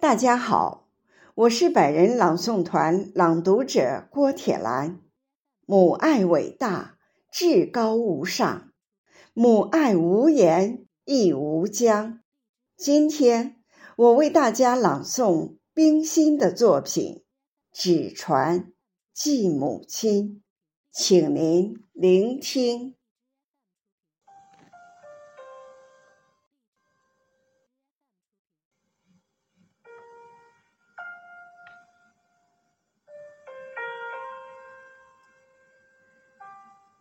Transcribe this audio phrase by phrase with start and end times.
[0.00, 0.88] 大家好，
[1.34, 5.02] 我是百人朗诵团朗读者郭铁兰。
[5.66, 6.96] 母爱伟大，
[7.30, 8.70] 至高无上；
[9.34, 12.20] 母爱无言，亦无疆。
[12.78, 13.56] 今天
[13.94, 17.16] 我为大家朗诵冰心的作品
[17.70, 18.72] 《纸船
[19.12, 20.36] 寄母亲》，
[20.90, 22.94] 请您聆听。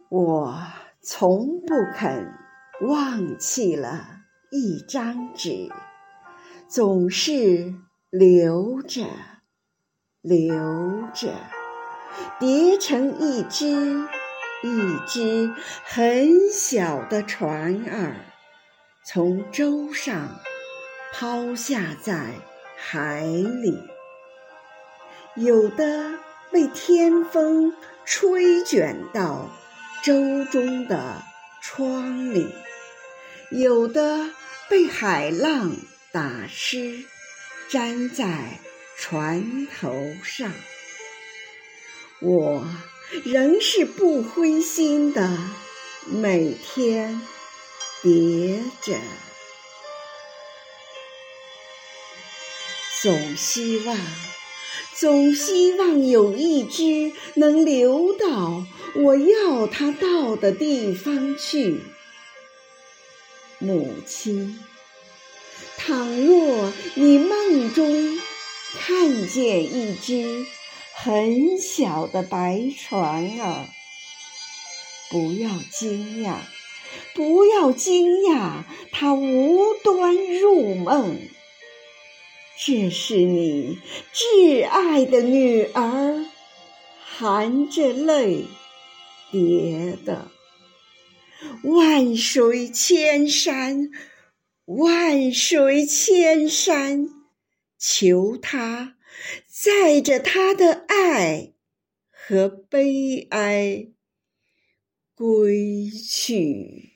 [0.09, 0.63] 我
[1.04, 2.34] 从不肯
[2.81, 5.70] 忘记了一张纸，
[6.67, 7.76] 总是
[8.09, 9.05] 留着，
[10.23, 11.36] 留着，
[12.40, 13.67] 叠成一只
[14.64, 15.53] 一只
[15.86, 18.16] 很小的船儿，
[19.05, 20.39] 从舟上
[21.14, 22.34] 抛下在
[22.76, 23.78] 海里，
[25.36, 26.17] 有的
[26.52, 29.48] 被天风吹卷到。
[30.02, 31.23] 舟中的
[31.61, 32.53] 窗里，
[33.52, 34.31] 有的
[34.69, 35.75] 被海浪
[36.11, 37.03] 打湿，
[37.69, 38.59] 粘在
[38.97, 40.52] 船头上。
[42.22, 42.66] 我
[43.25, 45.38] 仍是不灰心的，
[46.05, 47.22] 每天
[48.02, 48.97] 叠着，
[53.02, 53.97] 总希望，
[55.00, 58.66] 总希望有一只能流到。
[58.95, 61.80] 我要它到的地方去，
[63.59, 64.59] 母亲。
[65.77, 68.20] 倘若你梦中
[68.77, 70.45] 看见一只
[70.95, 73.67] 很小的白船儿，
[75.09, 76.39] 不要惊讶，
[77.14, 81.17] 不要惊讶，它无端入梦。
[82.65, 83.79] 这是你
[84.13, 86.25] 挚爱的女儿，
[86.99, 88.45] 含着泪。
[89.31, 90.31] 别的，
[91.64, 93.92] 万水千山，
[94.65, 97.08] 万水千山，
[97.77, 98.98] 求他
[99.48, 101.53] 载着他的爱
[102.09, 103.89] 和悲哀
[105.14, 106.89] 归去。